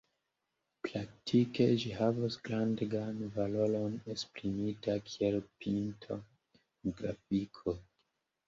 [0.85, 7.79] Praktike ĝi havos grandegan valoron esprimita kiel pinto en grafiko.